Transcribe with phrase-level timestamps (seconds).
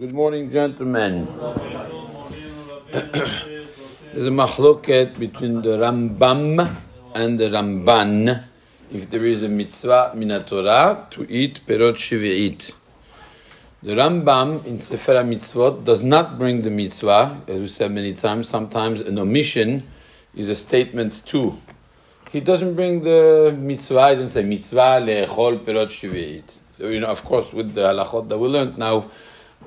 [0.00, 1.26] Good morning, gentlemen.
[2.90, 6.74] There's a machloket between the Rambam
[7.14, 8.44] and the Ramban
[8.90, 12.72] if there is a mitzvah min Torah to eat perot shvi'it.
[13.82, 18.48] The Rambam in Sefer HaMitzvot does not bring the mitzvah, as we said many times.
[18.48, 19.86] Sometimes an omission
[20.34, 21.60] is a statement too.
[22.32, 26.44] He doesn't bring the mitzvah, he doesn't say mitzvah le'echol perot shvi'it.
[26.78, 29.10] You know, of course, with the halachot that we learned now,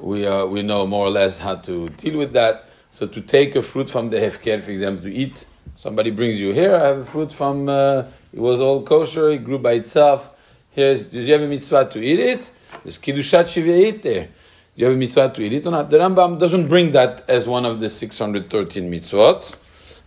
[0.04, 2.66] we, uh, we know more or less how to deal with that.
[2.91, 6.54] So to take a fruit from the hefker, for example, to eat, somebody brings you
[6.54, 10.30] here, I have a fruit from, uh, it was all kosher, it grew by itself.
[10.72, 12.52] Here's, do you have a mitzvah to eat it?
[12.84, 14.26] There's kiddushat shiviyit there.
[14.26, 14.32] Do
[14.76, 15.90] you have a mitzvah to eat it or not?
[15.90, 19.55] The Rambam doesn't bring that as one of the 613 mitzvot.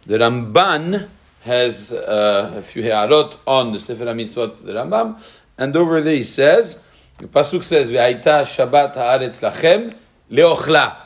[0.03, 1.09] The Ramban
[1.41, 5.23] has uh, a few ha'arot on the Sefer HaMitzvot, the Rambam,
[5.56, 6.78] and over there he says,
[7.19, 9.95] the pasuk says, "V'ayta Shabbat haaretz lachem
[10.30, 10.97] leochla."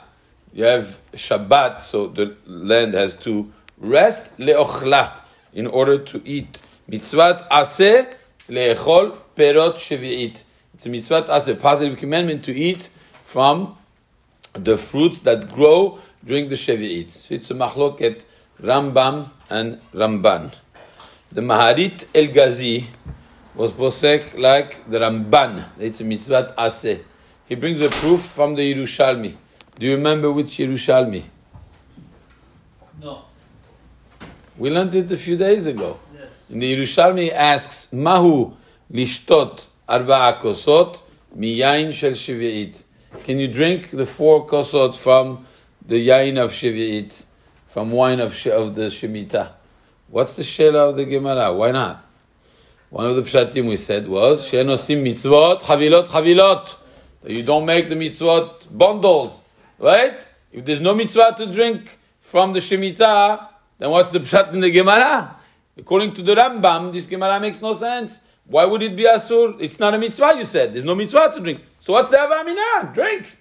[0.52, 5.20] You have Shabbat, so the land has to rest leochla
[5.53, 6.61] in order to eat.
[6.91, 8.12] Mitzvat aseh
[8.48, 10.42] leechol perot shevi'it.
[10.75, 12.88] It's a mitzvat aseh, positive commandment to eat
[13.22, 13.77] from
[14.55, 17.12] the fruits that grow during the shevi'it.
[17.12, 18.25] So it's a machloket
[18.62, 20.53] Rambam and Ramban.
[21.33, 22.84] The Maharit Algazi
[23.55, 25.65] was posek like the Ramban.
[25.79, 27.01] It's a mitzvah aseh.
[27.47, 29.37] He brings a proof from the Yerushalmi.
[29.79, 31.25] Do you remember which Yerushalmi?
[33.01, 33.25] No.
[34.56, 35.98] We learned it a few days ago.
[36.15, 36.31] Yes.
[36.51, 38.55] In the Yerushalmi asks, Mahu
[38.93, 41.03] lishtot arba'a kosot
[41.37, 42.84] miyain shel shvi'it.
[43.25, 45.47] Can you drink the four kosot from
[45.84, 47.25] the yain of shvi'it,
[47.67, 49.53] from wine of, of the shemitah?
[50.09, 51.53] What's the shela of the Gemara?
[51.53, 52.05] Why not?
[52.91, 56.74] One of the pshatim we said was, she'enosim mitzvot chavilot chavilot.
[57.24, 59.41] You don't make the mitzvot bundles,
[59.78, 60.28] right?
[60.50, 63.47] If there's no mitzvah to drink from the shemitah,
[63.78, 65.36] then what's the pshat in the Gemara?
[65.78, 68.20] According to the Rambam, this Gemara makes no sense.
[68.44, 69.60] Why would it be asur?
[69.60, 70.75] It's not a mitzvah, you said.
[70.75, 71.60] There's no mitzvah to drink.
[71.78, 72.92] So what's the avamina?
[72.92, 73.38] Drink.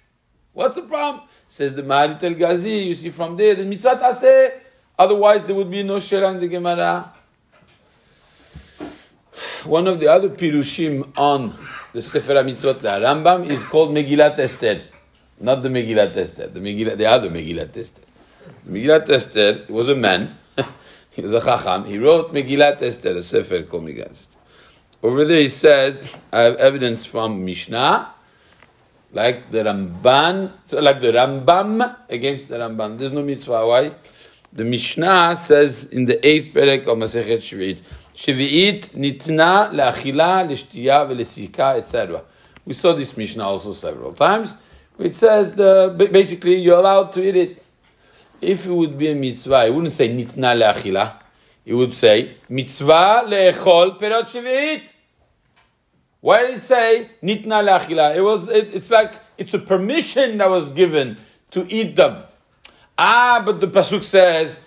[0.52, 1.24] What's the problem?
[1.48, 4.52] Says the Maharit Algazi, you see from there, the mitzvah taseh.
[4.96, 7.14] Otherwise, there would be no shera in the Gemara.
[9.64, 11.54] One of the other pirushim on
[11.92, 14.80] the Sefer HaMitzvot Rambam is called Megillat Esther.
[15.38, 18.02] Not the Megillat Esther, the, Megillat, the other Megillat Esther.
[18.64, 20.36] The Megillat Esther was a man,
[21.10, 24.38] he was a Chacham, he wrote Megillat Esther, a Sefer called Megillat Esther.
[25.02, 26.00] Over there he says,
[26.32, 28.14] I have evidence from Mishnah,
[29.12, 32.98] like the Ramban, so like the Rambam against the Ramban.
[32.98, 33.66] There's no mitzvah.
[33.66, 33.92] Why?
[34.52, 37.78] The Mishnah says in the eighth perek of Masechet Shvi'it,
[38.14, 42.22] Shvi'it nitna le'achila, le'shtiya, ve'lesika, etc.
[42.64, 44.54] We saw this Mishnah also several times.
[44.98, 47.64] It says the basically you're allowed to eat it.
[48.40, 51.16] If it would be a mitzvah, it wouldn't say nitna le'achila.
[51.64, 54.82] It would say mitzvah le'echol perot shvi'it.
[56.20, 58.14] Why did it say nitna le'achila?
[58.14, 58.48] It was.
[58.48, 61.16] It, it's like it's a permission that was given
[61.52, 62.24] to eat them.
[62.98, 64.60] Ah, but the pasuk says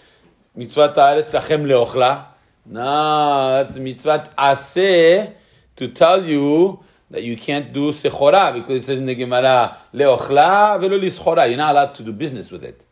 [0.55, 2.32] mitzvah ta'aretz lachem le'ochla.
[2.65, 5.33] No, that's a mitzvah aseh
[5.75, 6.79] to tell you
[7.09, 11.47] that you can't do sechora because it says in the Gemara le'ochla velo lischora.
[11.47, 12.85] You're not allowed to do business with it.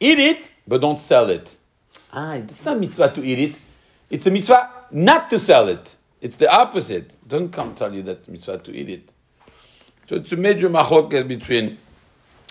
[0.00, 1.56] Eat it, but don't sell it.
[2.12, 3.58] Ah, it's not mitzvah to eat it.
[4.10, 5.94] It's a mitzvah not to sell it.
[6.20, 7.16] It's the opposite.
[7.26, 9.08] Don't come tell you that mitzvah to eat it.
[10.08, 11.78] So it's a major machloket between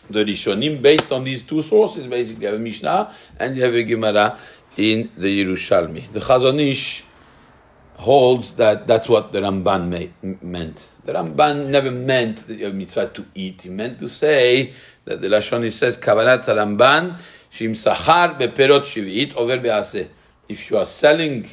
[0.09, 2.07] the Rishonim based on these two sources.
[2.07, 4.39] Basically, you have a Mishnah and you have a Gemara
[4.77, 6.11] in the Yerushalmi.
[6.11, 7.03] The Chazon Ish
[7.97, 10.87] holds that that's what the Ramban meant.
[11.03, 13.63] The Ramban never meant you mitzvah to eat.
[13.63, 14.73] He meant to say
[15.05, 17.17] that the Lashon says, Kavanat Ramban,
[17.51, 20.07] Shim Sachar beperot shivit over be'aseh.
[20.47, 21.49] If you are selling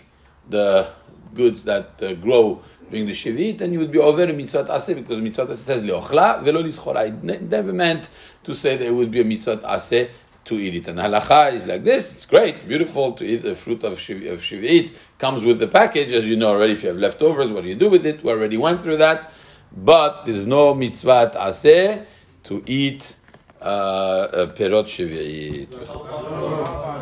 [0.48, 0.88] the
[1.34, 5.22] goods that uh, grow during the shivit, then you would be over mitzvah aseh because
[5.22, 7.08] mitzvah aseh says leochla velo lischora.
[7.08, 8.08] It never meant
[8.44, 10.10] to say it would be a mitzvah aseh
[10.46, 10.88] to eat it.
[10.88, 12.14] And halacha is like this.
[12.14, 14.92] It's great, beautiful to eat the fruit of, shiv- of shivit.
[15.18, 16.72] Comes with the package, as you know already.
[16.72, 18.22] If you have leftovers, what do you do with it?
[18.22, 19.32] We already went through that.
[19.76, 22.06] But there's no mitzvah aseh
[22.44, 23.14] to eat
[23.60, 26.86] uh, perot shivit.